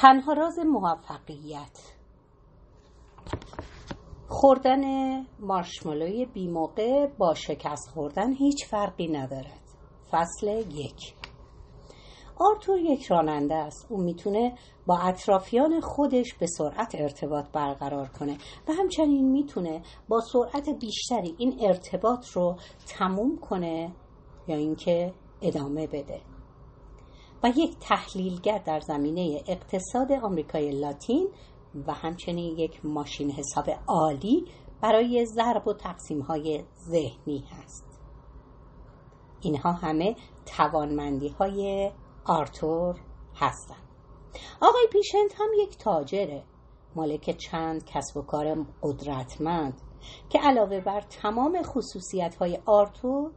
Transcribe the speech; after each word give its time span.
تنها 0.00 0.32
راز 0.32 0.58
موفقیت. 0.58 1.94
خوردن 4.28 4.82
مارشمالوی 5.40 6.26
بیموقع 6.26 7.06
با 7.06 7.34
شکست 7.34 7.88
خوردن 7.88 8.32
هیچ 8.32 8.66
فرقی 8.66 9.08
ندارد. 9.08 9.60
فصل 10.10 10.48
یک. 10.70 11.14
آرتور 12.38 12.78
یک 12.78 13.06
راننده 13.06 13.54
است. 13.54 13.86
او 13.90 14.02
می‌تونه 14.02 14.54
با 14.86 14.98
اطرافیان 14.98 15.80
خودش 15.80 16.34
به 16.34 16.46
سرعت 16.46 16.94
ارتباط 16.94 17.44
برقرار 17.52 18.08
کنه 18.08 18.38
و 18.68 18.72
همچنین 18.72 19.30
می‌تونه 19.30 19.82
با 20.08 20.20
سرعت 20.20 20.68
بیشتری 20.80 21.34
این 21.38 21.56
ارتباط 21.60 22.28
رو 22.28 22.56
تموم 22.86 23.38
کنه 23.38 23.92
یا 24.48 24.56
اینکه 24.56 25.14
ادامه 25.42 25.86
بده. 25.86 26.29
و 27.42 27.48
یک 27.56 27.76
تحلیلگر 27.80 28.58
در 28.58 28.80
زمینه 28.80 29.42
اقتصاد 29.46 30.12
آمریکای 30.12 30.70
لاتین 30.80 31.28
و 31.86 31.92
همچنین 31.92 32.58
یک 32.58 32.86
ماشین 32.86 33.30
حساب 33.30 33.70
عالی 33.88 34.44
برای 34.80 35.26
ضرب 35.26 35.68
و 35.68 35.72
تقسیم 35.72 36.20
های 36.20 36.64
ذهنی 36.78 37.44
هست. 37.50 38.00
اینها 39.40 39.72
همه 39.72 40.16
توانمندی 40.46 41.28
های 41.28 41.90
آرتور 42.24 42.96
هستند. 43.36 43.88
آقای 44.60 44.86
پیشنت 44.92 45.40
هم 45.40 45.48
یک 45.58 45.78
تاجره 45.78 46.44
مالک 46.96 47.36
چند 47.36 47.84
کسب 47.84 48.16
و 48.16 48.22
کار 48.22 48.66
قدرتمند 48.82 49.80
که 50.28 50.38
علاوه 50.38 50.80
بر 50.80 51.00
تمام 51.00 51.62
خصوصیت 51.62 52.36
های 52.36 52.58
آرتور 52.66 53.30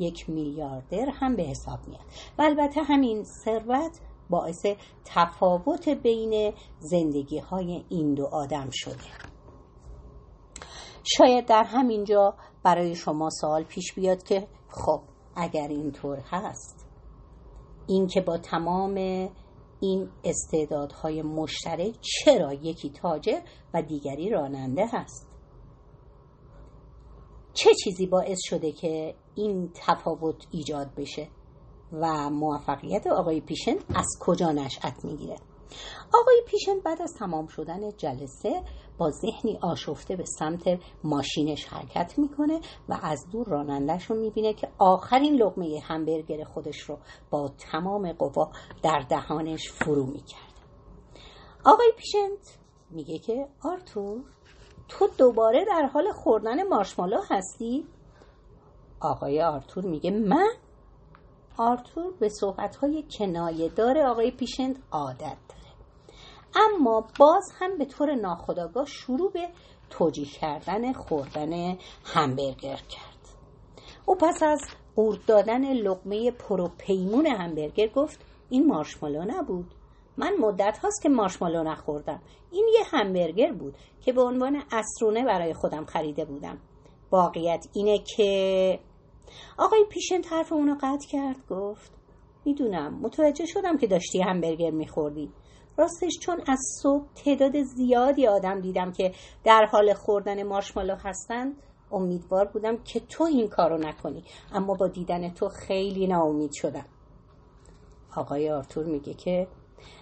یک 0.00 0.30
میلیاردر 0.30 1.08
هم 1.12 1.36
به 1.36 1.42
حساب 1.42 1.78
میاد. 1.88 2.04
و 2.38 2.42
البته 2.42 2.82
همین 2.82 3.24
ثروت 3.24 4.00
باعث 4.30 4.66
تفاوت 5.04 5.88
بین 5.88 6.52
زندگی 6.78 7.38
های 7.38 7.84
این 7.88 8.14
دو 8.14 8.26
آدم 8.26 8.68
شده. 8.72 9.30
شاید 11.04 11.46
در 11.46 11.64
همینجا 11.64 12.34
برای 12.62 12.94
شما 12.94 13.30
سوال 13.30 13.62
پیش 13.62 13.94
بیاد 13.94 14.22
که 14.22 14.48
خب 14.68 15.00
اگر 15.36 15.68
اینطور 15.68 16.18
هست 16.18 16.86
این 17.86 18.06
که 18.06 18.20
با 18.20 18.38
تمام 18.38 18.94
این 19.80 20.08
استعدادهای 20.24 21.22
مشترک 21.22 21.94
چرا 22.00 22.52
یکی 22.52 22.90
تاجر 22.90 23.40
و 23.74 23.82
دیگری 23.82 24.30
راننده 24.30 24.86
هست؟ 24.92 25.29
چه 27.54 27.70
چیزی 27.84 28.06
باعث 28.06 28.38
شده 28.42 28.72
که 28.72 29.14
این 29.34 29.70
تفاوت 29.74 30.46
ایجاد 30.50 30.94
بشه 30.96 31.28
و 31.92 32.30
موفقیت 32.30 33.06
آقای 33.06 33.40
پیشن 33.40 33.76
از 33.94 34.06
کجا 34.20 34.52
نشأت 34.52 35.04
می‌گیره؟ 35.04 35.36
آقای 36.14 36.42
پیشن 36.46 36.80
بعد 36.84 37.02
از 37.02 37.14
تمام 37.18 37.46
شدن 37.46 37.90
جلسه 37.96 38.62
با 38.98 39.10
ذهنی 39.10 39.58
آشفته 39.62 40.16
به 40.16 40.24
سمت 40.24 40.62
ماشینش 41.04 41.64
حرکت 41.64 42.18
می‌کنه 42.18 42.60
و 42.88 42.98
از 43.02 43.26
دور 43.32 43.46
رانندش 43.48 44.04
رو 44.04 44.16
می‌بینه 44.16 44.54
که 44.54 44.68
آخرین 44.78 45.34
لقمه 45.34 45.80
همبرگر 45.84 46.44
خودش 46.44 46.80
رو 46.80 46.98
با 47.30 47.50
تمام 47.58 48.12
قوا 48.12 48.50
در 48.82 49.06
دهانش 49.08 49.70
فرو 49.70 50.06
می‌کرد. 50.06 50.54
آقای 51.64 51.92
پیشنت 51.96 52.58
میگه 52.90 53.18
که 53.18 53.48
آرتور 53.64 54.24
تو 54.90 55.08
دوباره 55.18 55.64
در 55.64 55.90
حال 55.92 56.12
خوردن 56.12 56.68
مارشمالو 56.68 57.20
هستی؟ 57.30 57.86
آقای 59.00 59.42
آرتور 59.42 59.84
میگه 59.84 60.10
من؟ 60.10 60.50
آرتور 61.56 62.12
به 62.20 62.28
صحبتهای 62.28 63.04
کنایه 63.18 63.68
دار 63.68 63.98
آقای 63.98 64.30
پیشنت 64.30 64.76
عادت 64.92 65.20
داره 65.48 65.60
اما 66.54 67.04
باز 67.18 67.52
هم 67.58 67.78
به 67.78 67.84
طور 67.84 68.14
ناخودآگاه 68.14 68.86
شروع 68.86 69.32
به 69.32 69.48
توجیه 69.90 70.26
کردن 70.26 70.92
خوردن 70.92 71.76
همبرگر 72.04 72.76
کرد 72.76 73.28
او 74.06 74.14
پس 74.14 74.42
از 74.42 74.60
قورت 74.96 75.26
دادن 75.26 75.72
لقمه 75.72 76.30
پروپیمون 76.30 77.26
همبرگر 77.26 77.86
گفت 77.86 78.20
این 78.50 78.66
مارشمالو 78.66 79.24
نبود 79.24 79.74
من 80.16 80.36
مدت 80.40 80.78
هاست 80.78 81.02
که 81.02 81.08
مارشمالو 81.08 81.62
نخوردم. 81.62 82.22
این 82.50 82.66
یه 82.74 82.84
همبرگر 82.84 83.52
بود 83.52 83.74
که 84.00 84.12
به 84.12 84.22
عنوان 84.22 84.62
اسرونه 84.72 85.24
برای 85.24 85.54
خودم 85.54 85.84
خریده 85.84 86.24
بودم. 86.24 86.58
واقعیت 87.10 87.66
اینه 87.74 87.98
که 88.16 88.80
آقای 89.58 89.84
پیشن 89.90 90.20
طرف 90.20 90.52
اونو 90.52 90.74
قطع 90.74 91.08
کرد 91.10 91.46
گفت 91.50 91.92
می‌دونم 92.44 93.00
متوجه 93.02 93.46
شدم 93.46 93.78
که 93.78 93.86
داشتی 93.86 94.22
همبرگر 94.22 94.70
میخوردی. 94.70 95.32
راستش 95.76 96.18
چون 96.22 96.40
از 96.46 96.58
صبح 96.82 97.04
تعداد 97.24 97.62
زیادی 97.62 98.26
آدم 98.26 98.60
دیدم 98.60 98.92
که 98.92 99.12
در 99.44 99.68
حال 99.72 99.94
خوردن 99.94 100.42
مارشمالو 100.42 100.94
هستند 100.94 101.56
امیدوار 101.92 102.44
بودم 102.44 102.76
که 102.76 103.00
تو 103.00 103.24
این 103.24 103.48
کارو 103.48 103.78
نکنی. 103.78 104.24
اما 104.52 104.74
با 104.74 104.88
دیدن 104.88 105.30
تو 105.34 105.48
خیلی 105.48 106.06
ناامید 106.06 106.50
شدم. 106.52 106.86
آقای 108.16 108.50
آرتور 108.50 108.84
میگه 108.84 109.14
که 109.14 109.48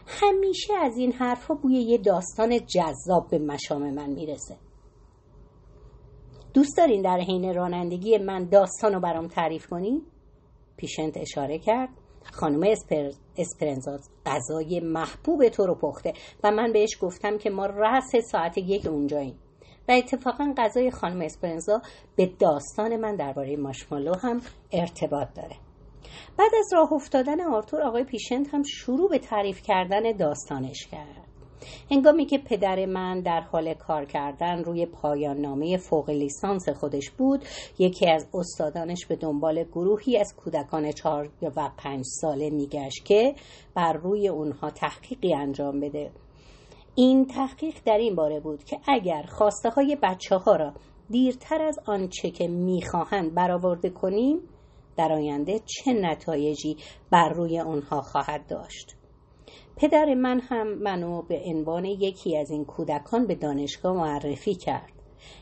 همیشه 0.07 0.75
از 0.75 0.97
این 0.97 1.13
حرفا 1.13 1.55
بوی 1.55 1.75
یه 1.75 1.99
داستان 1.99 2.59
جذاب 2.67 3.31
به 3.31 3.39
مشام 3.39 3.95
من 3.95 4.11
می‌رسه. 4.11 4.57
دوست 6.55 6.77
دارین 6.77 7.03
در 7.03 7.19
حین 7.19 7.55
رانندگی 7.55 8.19
من 8.19 8.45
داستان 8.45 8.95
رو 8.95 9.01
برام 9.01 9.29
تعریف 9.29 9.67
کنی؟ 9.67 10.03
پیشنت 10.77 11.17
اشاره 11.17 11.59
کرد. 11.59 11.89
خانم 12.33 12.63
اسپر... 12.63 13.11
اسپرنزا 13.37 13.99
غذای 14.27 14.81
محبوب 14.81 15.49
تو 15.49 15.67
رو 15.67 15.75
پخته 15.75 16.13
و 16.45 16.51
من 16.51 16.73
بهش 16.73 16.99
گفتم 17.01 17.39
که 17.39 17.51
ما 17.51 17.67
رأس 17.67 18.17
ساعت 18.31 18.59
یک 18.59 18.87
اونجاییم. 18.87 19.39
و 19.89 19.93
اتفاقا 19.93 20.55
غذای 20.57 20.91
خانم 20.91 21.21
اسپرنزا 21.21 21.83
به 22.17 22.27
داستان 22.27 22.97
من 22.97 23.17
درباره 23.17 23.57
ماشمالو 23.57 24.15
هم 24.15 24.41
ارتباط 24.73 25.29
داره. 25.37 25.57
بعد 26.39 26.51
از 26.59 26.73
راه 26.73 26.93
افتادن 26.93 27.41
آرتور 27.41 27.83
آقای 27.83 28.05
پیشنت 28.05 28.55
هم 28.55 28.63
شروع 28.63 29.11
به 29.11 29.19
تعریف 29.19 29.63
کردن 29.63 30.13
داستانش 30.13 30.87
کرد. 30.87 31.29
هنگامی 31.91 32.27
که 32.27 32.39
پدر 32.39 32.87
من 32.87 33.21
در 33.21 33.41
حال 33.41 33.75
کار 33.75 34.05
کردن 34.05 34.65
روی 34.65 34.87
پایان 34.87 35.37
نامه 35.41 35.77
فوق 35.77 36.11
لیسانس 36.11 36.69
خودش 36.69 37.11
بود 37.11 37.45
یکی 37.79 38.11
از 38.11 38.27
استادانش 38.35 39.07
به 39.07 39.17
دنبال 39.17 39.65
گروهی 39.65 40.19
از 40.19 40.35
کودکان 40.37 40.93
چهار 40.93 41.29
و 41.57 41.71
پنج 41.79 42.05
ساله 42.21 42.51
میگشت 42.51 43.05
که 43.05 43.35
بر 43.75 43.93
روی 43.93 44.29
اونها 44.29 44.71
تحقیقی 44.71 45.35
انجام 45.35 45.81
بده. 45.81 46.11
این 46.95 47.27
تحقیق 47.27 47.75
در 47.85 47.99
این 47.99 48.15
باره 48.15 48.41
بود 48.41 48.65
که 48.65 48.79
اگر 48.89 49.23
خواسته 49.23 49.71
های 49.71 49.97
بچه 50.03 50.37
ها 50.37 50.57
را 50.57 50.73
دیرتر 51.11 51.63
از 51.63 51.79
آنچه 51.87 52.31
که 52.31 52.49
می‌خواهند 52.49 53.35
برآورده 53.35 53.91
کنیم 53.91 54.41
در 54.99 55.13
آینده 55.13 55.61
چه 55.65 55.93
نتایجی 55.93 56.77
بر 57.11 57.29
روی 57.29 57.61
آنها 57.61 58.03
خواهد 58.03 58.47
داشت. 58.47 58.95
پدر 59.77 60.15
من 60.15 60.41
هم 60.41 60.75
منو 60.75 61.23
به 61.23 61.43
عنوان 61.45 61.85
یکی 61.85 62.37
از 62.37 62.51
این 62.51 62.65
کودکان 62.65 63.27
به 63.27 63.35
دانشگاه 63.35 63.97
معرفی 63.97 64.55
کرد. 64.55 64.93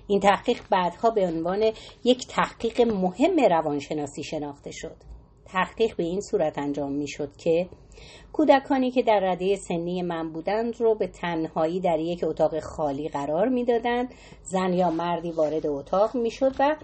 این 0.07 0.21
تحقیق 0.21 0.63
بعدها 0.71 1.11
به 1.11 1.27
عنوان 1.27 1.73
یک 2.05 2.27
تحقیق 2.27 2.81
مهم 2.81 3.41
روانشناسی 3.51 4.23
شناخته 4.23 4.71
شد. 4.71 4.97
تحقیق 5.45 5.97
به 5.97 6.03
این 6.03 6.21
صورت 6.21 6.59
انجام 6.59 6.93
می 6.93 7.09
شد 7.09 7.37
که 7.37 7.69
کودکانی 8.33 8.91
که 8.91 9.03
در 9.03 9.21
رده 9.21 9.57
سنی 9.57 10.03
من 10.03 10.33
بودند 10.33 10.81
رو 10.81 10.95
به 10.95 11.07
تنهایی 11.07 11.81
در 11.81 11.99
یک 11.99 12.25
اتاق 12.25 12.61
خالی 12.61 13.09
قرار 13.09 13.49
می‌دادند. 13.49 14.15
زن 14.43 14.73
یا 14.73 14.91
مردی 14.91 15.31
وارد 15.31 15.67
اتاق 15.67 16.15
می 16.15 16.31
شد 16.31 16.53
و 16.59 16.77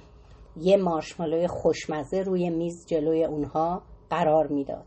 یه 0.56 0.76
مارشمالوی 0.76 1.46
خوشمزه 1.46 2.22
روی 2.22 2.50
میز 2.50 2.86
جلوی 2.86 3.24
اونها 3.24 3.82
قرار 4.10 4.46
می‌داد. 4.46 4.84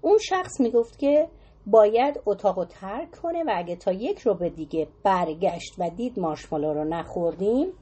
اون 0.00 0.18
شخص 0.18 0.60
می‌گفت 0.60 0.98
که 0.98 1.28
باید 1.66 2.20
اتاق 2.26 2.58
رو 2.58 2.64
ترک 2.64 3.10
کنه 3.10 3.44
و 3.44 3.52
اگه 3.54 3.76
تا 3.76 3.92
یک 3.92 4.18
رو 4.18 4.34
به 4.34 4.50
دیگه 4.50 4.88
برگشت 5.02 5.74
و 5.78 5.90
دید 5.90 6.18
مارشمالو 6.18 6.74
رو 6.74 6.84
نخوردیم 6.84 7.72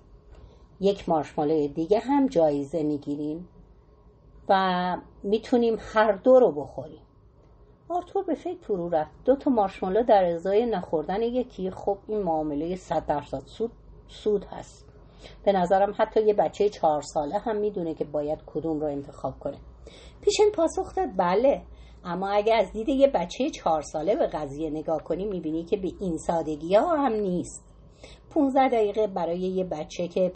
یک 0.81 1.09
مارشمالو 1.09 1.69
دیگه 1.69 1.99
هم 1.99 2.27
جایزه 2.27 2.83
می‌گیریم 2.83 3.49
و 4.49 4.97
می‌تونیم 5.23 5.77
هر 5.79 6.13
دو 6.13 6.39
رو 6.39 6.53
بخوریم. 6.53 7.03
آرتور 7.89 8.25
به 8.25 8.35
فکر 8.35 8.59
فرو 8.59 8.89
رفت. 8.89 9.11
دو 9.25 9.37
تا 9.37 9.51
مارشمالو 9.51 10.03
در 10.03 10.25
ازای 10.25 10.67
نخوردن 10.67 11.23
یکی 11.23 11.71
خب 11.71 11.99
این 12.07 12.23
معامله 12.23 12.77
صد 12.77 13.07
درصد 13.07 13.43
سود 13.47 13.73
سود 14.09 14.45
هست. 14.45 14.92
به 15.45 15.53
نظرم 15.53 15.95
حتی 15.99 16.23
یه 16.23 16.35
بچه 16.35 16.69
چهار 16.69 17.03
ساله 17.03 17.39
هم 17.39 17.57
می‌دونه 17.57 17.95
که 17.95 18.05
باید 18.05 18.39
کدوم 18.47 18.81
رو 18.81 18.87
انتخاب 18.87 19.39
کنه. 19.39 19.59
پیشن 20.21 20.51
پاسخ 20.55 20.95
داد 20.95 21.09
بله. 21.17 21.63
اما 22.05 22.29
اگه 22.29 22.55
از 22.55 22.73
دید 22.73 22.89
یه 22.89 23.07
بچه 23.07 23.51
چهار 23.51 23.83
ساله 23.83 24.17
به 24.17 24.27
قضیه 24.27 24.71
نگاه 24.71 25.03
کنی 25.05 25.25
می‌بینی 25.25 25.65
که 25.65 25.77
به 25.77 25.93
این 26.01 26.19
سادگی 26.19 26.75
ها 26.75 26.97
هم 26.97 27.13
نیست. 27.13 27.65
15 28.31 28.69
دقیقه 28.69 29.07
برای 29.07 29.39
یه 29.39 29.65
بچه 29.65 30.09
که 30.09 30.33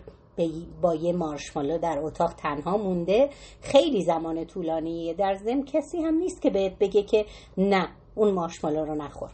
با 0.82 0.94
یه 0.94 1.12
مارشمالو 1.12 1.78
در 1.78 1.98
اتاق 1.98 2.34
تنها 2.34 2.76
مونده 2.76 3.30
خیلی 3.60 4.04
زمان 4.04 4.44
طولانیه. 4.44 5.14
در 5.14 5.34
ضمن 5.34 5.64
کسی 5.64 6.02
هم 6.02 6.14
نیست 6.14 6.42
که 6.42 6.50
بهت 6.50 6.78
بگه 6.78 7.02
که 7.02 7.26
نه 7.58 7.88
اون 8.14 8.30
مارشمالو 8.30 8.84
رو 8.84 8.94
نخور. 8.94 9.30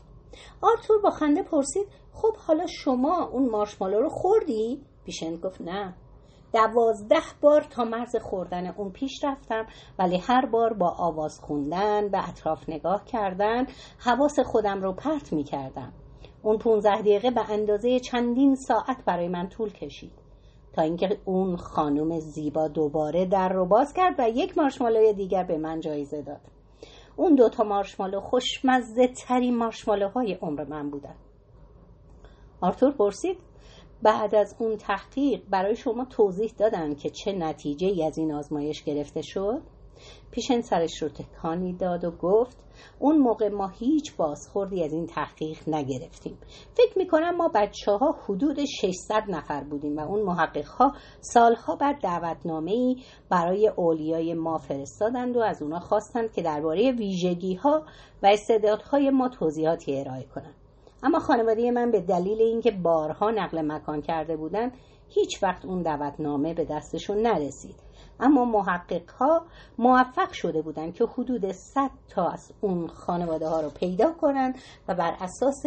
آرتور 0.62 1.00
با 1.02 1.10
خنده 1.10 1.42
پرسید 1.42 1.86
خب 2.12 2.36
حالا 2.36 2.66
شما 2.66 3.24
اون 3.24 3.48
مارشمالو 3.48 4.00
رو 4.00 4.08
خوردی؟ 4.08 4.80
پیشنت 5.04 5.40
گفت 5.40 5.60
نه. 5.60 5.94
دوازده 6.52 7.22
بار 7.40 7.60
تا 7.60 7.84
مرز 7.84 8.16
خوردن 8.16 8.66
اون 8.66 8.90
پیش 8.90 9.24
رفتم 9.24 9.66
ولی 9.98 10.16
هر 10.16 10.46
بار 10.46 10.72
با 10.72 10.94
آواز 10.98 11.40
خوندن 11.40 12.08
به 12.08 12.28
اطراف 12.28 12.68
نگاه 12.68 13.04
کردن 13.04 13.66
حواس 13.98 14.40
خودم 14.40 14.82
رو 14.82 14.92
پرت 14.92 15.32
می 15.32 15.44
کردم 15.44 15.92
اون 16.42 16.58
15 16.58 17.00
دقیقه 17.00 17.30
به 17.30 17.50
اندازه 17.50 18.00
چندین 18.00 18.54
ساعت 18.54 19.04
برای 19.06 19.28
من 19.28 19.48
طول 19.48 19.72
کشید. 19.72 20.12
تا 20.72 20.82
اینکه 20.82 21.18
اون 21.24 21.56
خانم 21.56 22.18
زیبا 22.18 22.68
دوباره 22.68 23.26
در 23.26 23.48
رو 23.48 23.66
باز 23.66 23.92
کرد 23.92 24.14
و 24.18 24.28
یک 24.28 24.58
مارشمالوی 24.58 25.12
دیگر 25.12 25.44
به 25.44 25.58
من 25.58 25.80
جایزه 25.80 26.22
داد. 26.22 26.40
اون 27.16 27.34
دوتا 27.34 27.64
مارشمالو 27.64 28.20
خوشمزه 28.20 29.08
ترین 29.08 29.56
مارشمالوهای 29.56 30.34
عمر 30.34 30.64
من 30.64 30.90
بودن. 30.90 31.14
آرتور 32.60 32.92
پرسید 32.92 33.38
بعد 34.02 34.34
از 34.34 34.56
اون 34.58 34.76
تحقیق 34.76 35.42
برای 35.50 35.76
شما 35.76 36.04
توضیح 36.04 36.52
دادن 36.58 36.94
که 36.94 37.10
چه 37.10 37.32
نتیجه 37.32 37.86
ای 37.86 38.04
از 38.04 38.18
این 38.18 38.32
آزمایش 38.32 38.82
گرفته 38.82 39.22
شد. 39.22 39.62
پیشن 40.30 40.60
سرش 40.60 41.02
رو 41.02 41.08
تکانی 41.08 41.72
داد 41.72 42.04
و 42.04 42.10
گفت 42.10 42.56
اون 42.98 43.18
موقع 43.18 43.48
ما 43.48 43.68
هیچ 43.68 44.16
بازخوردی 44.16 44.84
از 44.84 44.92
این 44.92 45.06
تحقیق 45.06 45.58
نگرفتیم. 45.66 46.38
فکر 46.74 46.98
می‌کنم 46.98 47.36
ما 47.36 47.50
بچه 47.54 47.92
ها 47.92 48.16
حدود 48.24 48.64
600 48.64 49.24
نفر 49.28 49.64
بودیم 49.64 49.96
و 49.96 50.00
اون 50.00 50.22
محقق 50.22 50.66
ها 50.66 50.92
سالها 51.20 51.76
بعد 51.76 52.00
دعوتنامه 52.00 52.72
ای 52.72 52.96
برای 53.30 53.68
اولیای 53.68 54.34
ما 54.34 54.58
فرستادند 54.58 55.36
و 55.36 55.40
از 55.40 55.62
اونا 55.62 55.80
خواستند 55.80 56.32
که 56.32 56.42
درباره 56.42 56.92
ویژگی 56.92 57.54
ها 57.54 57.82
و 58.22 58.26
استعدادهای 58.26 59.10
ما 59.10 59.28
توضیحاتی 59.28 60.00
ارائه 60.00 60.24
کنند. 60.34 60.61
اما 61.02 61.18
خانواده 61.18 61.70
من 61.70 61.90
به 61.90 62.00
دلیل 62.00 62.40
اینکه 62.40 62.70
بارها 62.70 63.30
نقل 63.30 63.72
مکان 63.72 64.02
کرده 64.02 64.36
بودند 64.36 64.72
هیچ 65.08 65.42
وقت 65.42 65.64
اون 65.64 65.82
دعوتنامه 65.82 66.54
به 66.54 66.64
دستشون 66.64 67.18
نرسید. 67.18 67.76
اما 68.20 68.44
محقق 68.44 69.10
ها 69.10 69.46
موفق 69.78 70.32
شده 70.32 70.62
بودند 70.62 70.94
که 70.94 71.04
حدود 71.04 71.52
100 71.52 71.90
تا 72.08 72.28
از 72.28 72.52
اون 72.60 72.86
خانواده 72.86 73.48
ها 73.48 73.60
رو 73.60 73.70
پیدا 73.70 74.12
کنند 74.12 74.54
و 74.88 74.94
بر 74.94 75.16
اساس 75.20 75.62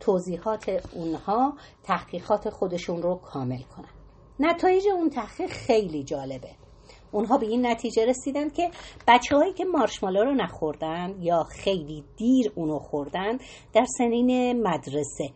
توضیحات 0.00 0.68
اونها 0.92 1.52
تحقیقات 1.82 2.50
خودشون 2.50 3.02
رو 3.02 3.14
کامل 3.14 3.62
کنند 3.62 3.98
نتایج 4.40 4.84
اون 4.94 5.10
تحقیق 5.10 5.50
خیلی 5.50 6.04
جالبه. 6.04 6.67
اونها 7.12 7.38
به 7.38 7.46
این 7.46 7.66
نتیجه 7.66 8.06
رسیدن 8.06 8.50
که 8.50 8.70
بچه 9.08 9.36
هایی 9.36 9.52
که 9.52 9.64
مارشمالا 9.64 10.22
رو 10.22 10.34
نخوردن 10.34 11.14
یا 11.20 11.42
خیلی 11.42 12.04
دیر 12.16 12.52
اونو 12.54 12.78
خوردن 12.78 13.38
در 13.72 13.84
سنین 13.98 14.62
مدرسه. 14.62 15.30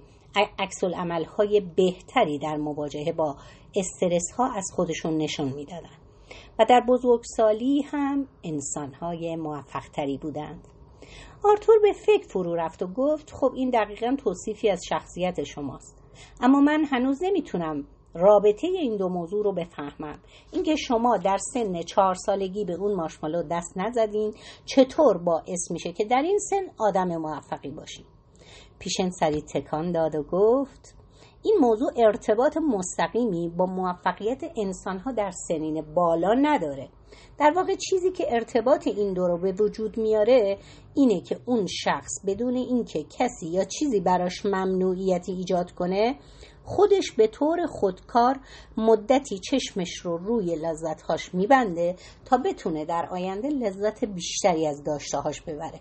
عکس 0.59 0.85
های 1.37 1.61
بهتری 1.77 2.39
در 2.39 2.57
مواجهه 2.57 3.13
با 3.13 3.37
استرس 3.77 4.31
ها 4.37 4.53
از 4.53 4.65
خودشون 4.77 5.17
نشون 5.17 5.53
می‌دادن 5.53 5.97
و 6.59 6.65
در 6.69 6.81
بزرگسالی 6.89 7.83
هم 7.83 8.27
انسانهای 8.45 9.37
موفقتری 9.37 10.19
بودند. 10.19 10.69
آرتور 11.45 11.79
به 11.83 11.93
فکر 11.93 12.27
فرو 12.29 12.55
رفت 12.55 12.83
و 12.83 12.87
گفت 12.87 13.31
خب 13.31 13.53
این 13.55 13.71
دقیقا 13.71 14.17
توصیفی 14.25 14.71
از 14.71 14.81
شخصیت 14.89 15.45
شماست 15.45 16.03
اما 16.41 16.61
من 16.61 16.85
هنوز 16.85 17.19
نمی‌تونم 17.23 17.85
رابطه 18.15 18.67
این 18.67 18.97
دو 18.97 19.09
موضوع 19.09 19.45
رو 19.45 19.53
بفهمم. 19.53 20.19
اینکه 20.53 20.77
شما 20.77 21.17
در 21.17 21.39
سن 21.55 21.83
چهار 21.83 22.15
سالگی 22.15 22.65
به 22.65 22.75
اون 22.75 22.95
مارشمالو 22.95 23.43
دست 23.43 23.79
نزدین 23.79 24.35
چطور 24.65 25.19
باعث 25.19 25.71
میشه 25.71 25.93
که 25.93 26.05
در 26.05 26.23
این 26.23 26.39
سن 26.39 26.63
آدم 26.79 27.17
موفقی 27.17 27.71
باشین؟ 27.71 28.05
پیشن 28.79 29.11
سری 29.11 29.43
تکان 29.43 29.93
داد 29.93 30.15
و 30.15 30.23
گفت 30.23 30.95
این 31.45 31.59
موضوع 31.61 31.91
ارتباط 31.97 32.57
مستقیمی 32.57 33.49
با 33.49 33.67
موفقیت 33.67 34.41
انسانها 34.57 35.13
در 35.13 35.31
سنین 35.49 35.95
بالا 35.95 36.35
نداره. 36.35 36.89
در 37.39 37.53
واقع 37.57 37.75
چیزی 37.75 38.11
که 38.11 38.35
ارتباط 38.35 38.87
این 38.87 39.13
دو 39.13 39.27
رو 39.27 39.39
به 39.39 39.53
وجود 39.53 39.99
میاره 39.99 40.59
اینه 40.95 41.21
که 41.21 41.41
اون 41.47 41.67
شخص 41.67 42.11
بدون 42.27 42.57
اینکه 42.57 43.05
کسی 43.19 43.47
یا 43.47 43.65
چیزی 43.65 44.01
براش 44.01 44.47
ممنوعیتی 44.47 45.33
ایجاد 45.33 45.71
کنه 45.71 46.19
خودش 46.65 47.13
به 47.13 47.27
طور 47.27 47.67
خودکار 47.67 48.41
مدتی 48.77 49.39
چشمش 49.39 49.97
رو 49.97 50.17
روی 50.17 50.57
لذتهاش 50.57 51.35
میبنده 51.35 51.97
تا 52.25 52.37
بتونه 52.37 52.85
در 52.85 53.09
آینده 53.11 53.49
لذت 53.49 54.05
بیشتری 54.05 54.67
از 54.67 54.85
داشتهاش 54.85 55.41
ببره. 55.41 55.81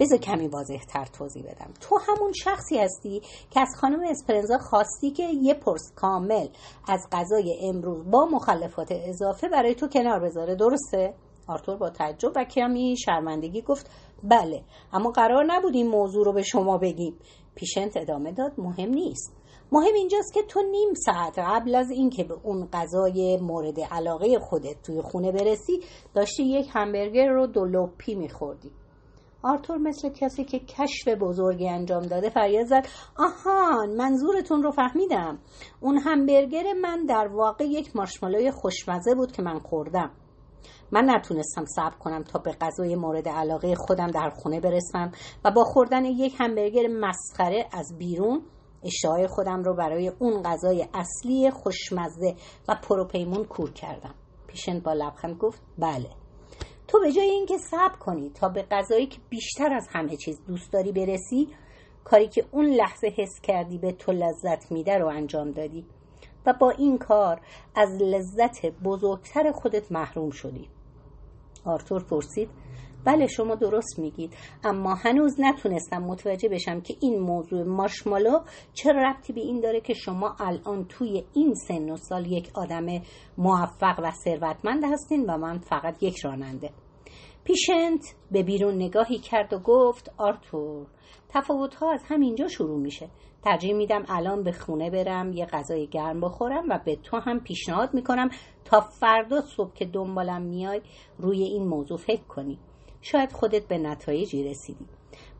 بذار 0.00 0.18
کمی 0.18 0.48
واضح 0.48 0.78
تر 0.88 1.04
توضیح 1.04 1.42
بدم. 1.42 1.70
تو 1.80 1.98
همون 1.98 2.32
شخصی 2.32 2.78
هستی 2.78 3.22
که 3.50 3.60
از 3.60 3.68
خانم 3.80 4.00
اسپرنزا 4.10 4.58
خواستی 4.58 5.10
که 5.10 5.22
یه 5.42 5.54
پرس 5.54 5.92
کامل 5.96 6.48
از 6.88 7.00
غذای 7.12 7.58
امروز 7.62 8.10
با 8.10 8.26
مخلفات 8.26 8.88
اضافه 8.90 9.48
برای 9.48 9.74
تو 9.74 9.88
کنار 9.88 10.20
بذاره 10.20 10.54
درسته؟ 10.54 11.14
آرتور 11.46 11.76
با 11.76 11.90
تعجب 11.90 12.32
و 12.36 12.44
کمی 12.44 12.96
شرمندگی 12.96 13.62
گفت 13.62 13.90
بله 14.22 14.62
اما 14.92 15.10
قرار 15.10 15.44
نبود 15.48 15.74
این 15.74 15.88
موضوع 15.88 16.24
رو 16.24 16.32
به 16.32 16.42
شما 16.42 16.78
بگیم. 16.78 17.16
پیشنت 17.54 17.96
ادامه 17.96 18.32
داد 18.32 18.52
مهم 18.58 18.90
نیست. 18.90 19.41
مهم 19.72 19.94
اینجاست 19.94 20.32
که 20.32 20.42
تو 20.42 20.62
نیم 20.62 20.94
ساعت 20.94 21.38
قبل 21.38 21.74
از 21.74 21.90
اینکه 21.90 22.24
به 22.24 22.34
اون 22.42 22.68
غذای 22.72 23.38
مورد 23.42 23.80
علاقه 23.80 24.38
خودت 24.38 24.82
توی 24.82 25.02
خونه 25.02 25.32
برسی 25.32 25.80
داشتی 26.14 26.42
یک 26.42 26.70
همبرگر 26.72 27.28
رو 27.28 27.46
دو 27.46 27.64
لپی 27.64 28.14
میخوردی. 28.14 28.70
آرتور 29.42 29.78
مثل 29.78 30.08
کسی 30.08 30.44
که 30.44 30.58
کشف 30.58 31.08
بزرگی 31.08 31.68
انجام 31.68 32.02
داده 32.02 32.30
فریاد 32.30 32.66
زد 32.66 32.86
آهان 33.16 33.96
منظورتون 33.96 34.62
رو 34.62 34.70
فهمیدم. 34.70 35.38
اون 35.80 35.98
همبرگر 35.98 36.72
من 36.72 37.06
در 37.06 37.28
واقع 37.28 37.64
یک 37.64 37.96
مارشمالوی 37.96 38.50
خوشمزه 38.50 39.14
بود 39.14 39.32
که 39.32 39.42
من 39.42 39.58
خوردم. 39.58 40.10
من 40.90 41.10
نتونستم 41.10 41.64
صبر 41.64 41.96
کنم 41.96 42.22
تا 42.22 42.38
به 42.38 42.52
غذای 42.52 42.96
مورد 42.96 43.28
علاقه 43.28 43.74
خودم 43.74 44.06
در 44.06 44.30
خونه 44.30 44.60
برسم 44.60 45.12
و 45.44 45.50
با 45.50 45.64
خوردن 45.64 46.04
یک 46.04 46.34
همبرگر 46.38 46.86
مسخره 46.86 47.66
از 47.72 47.98
بیرون 47.98 48.42
اشتهای 48.84 49.26
خودم 49.26 49.62
رو 49.62 49.74
برای 49.74 50.08
اون 50.18 50.42
غذای 50.42 50.88
اصلی 50.94 51.50
خوشمزه 51.50 52.34
و 52.68 52.74
پروپیمون 52.82 53.44
کور 53.44 53.72
کردم. 53.72 54.14
پیشنت 54.46 54.82
با 54.82 54.92
لبخند 54.92 55.36
گفت 55.36 55.62
بله. 55.78 56.10
تو 56.88 57.00
به 57.00 57.12
جای 57.12 57.30
اینکه 57.30 57.58
صبر 57.58 57.96
کنی 57.96 58.30
تا 58.30 58.48
به 58.48 58.62
غذایی 58.62 59.06
که 59.06 59.18
بیشتر 59.28 59.72
از 59.72 59.88
همه 59.90 60.16
چیز 60.16 60.40
دوست 60.46 60.72
داری 60.72 60.92
برسی 60.92 61.48
کاری 62.04 62.28
که 62.28 62.44
اون 62.50 62.66
لحظه 62.66 63.14
حس 63.16 63.40
کردی 63.42 63.78
به 63.78 63.92
تو 63.92 64.12
لذت 64.12 64.72
میده 64.72 64.98
رو 64.98 65.08
انجام 65.08 65.50
دادی 65.50 65.86
و 66.46 66.52
با 66.60 66.70
این 66.70 66.98
کار 66.98 67.40
از 67.74 68.02
لذت 68.02 68.66
بزرگتر 68.66 69.52
خودت 69.52 69.92
محروم 69.92 70.30
شدی. 70.30 70.68
آرتور 71.64 72.04
پرسید 72.04 72.50
بله 73.04 73.26
شما 73.26 73.54
درست 73.54 73.98
میگید. 73.98 74.36
اما 74.64 74.94
هنوز 74.94 75.40
نتونستم 75.40 76.02
متوجه 76.02 76.48
بشم 76.48 76.80
که 76.80 76.94
این 77.00 77.18
موضوع 77.18 77.62
مارشمالو 77.62 78.40
چه 78.72 78.92
ربطی 78.92 79.32
به 79.32 79.40
این 79.40 79.60
داره 79.60 79.80
که 79.80 79.94
شما 79.94 80.36
الان 80.40 80.84
توی 80.84 81.24
این 81.34 81.54
سن 81.54 81.90
و 81.90 81.96
سال 81.96 82.32
یک 82.32 82.50
آدم 82.54 82.86
موفق 83.38 84.00
و 84.02 84.10
ثروتمند 84.24 84.84
هستین 84.84 85.24
و 85.30 85.36
من 85.38 85.58
فقط 85.58 86.02
یک 86.02 86.18
راننده. 86.18 86.70
پیشنت 87.44 88.14
به 88.30 88.42
بیرون 88.42 88.74
نگاهی 88.74 89.18
کرد 89.18 89.52
و 89.52 89.58
گفت 89.58 90.12
آرتور 90.18 90.86
تفاوت 91.28 91.74
ها 91.74 91.92
از 91.92 92.02
همینجا 92.08 92.48
شروع 92.48 92.80
میشه. 92.80 93.08
ترجیح 93.44 93.74
میدم 93.74 94.04
الان 94.08 94.42
به 94.42 94.52
خونه 94.52 94.90
برم 94.90 95.32
یه 95.32 95.46
غذای 95.46 95.86
گرم 95.86 96.20
بخورم 96.20 96.64
و 96.70 96.80
به 96.84 96.96
تو 96.96 97.16
هم 97.16 97.40
پیشنهاد 97.40 97.94
می‌کنم 97.94 98.28
تا 98.64 98.80
فردا 98.80 99.40
صبح 99.40 99.72
که 99.72 99.84
دنبالم 99.84 100.42
میای 100.42 100.80
روی 101.18 101.42
این 101.42 101.68
موضوع 101.68 101.98
فکر 101.98 102.24
کنی. 102.24 102.58
شاید 103.02 103.32
خودت 103.32 103.68
به 103.68 103.78
نتایجی 103.78 104.44
رسیدی. 104.44 104.86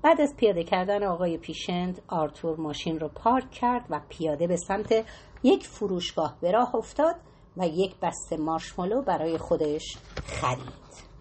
بعد 0.02 0.20
از 0.20 0.36
پیاده 0.36 0.64
کردن 0.64 1.04
آقای 1.04 1.38
پیشنت 1.38 2.00
آرتور 2.08 2.56
ماشین 2.56 3.00
رو 3.00 3.08
پارک 3.08 3.50
کرد 3.50 3.86
و 3.90 4.00
پیاده 4.08 4.46
به 4.46 4.56
سمت 4.56 5.04
یک 5.42 5.66
فروشگاه 5.66 6.36
به 6.40 6.50
راه 6.50 6.74
افتاد 6.74 7.14
و 7.56 7.66
یک 7.66 7.96
بسته 8.02 8.36
مارشمالو 8.36 9.02
برای 9.02 9.38
خودش 9.38 9.96
خرید. 10.24 11.11